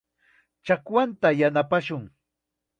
Chakwanta 0.65 1.29
yanapashun. 1.39 2.03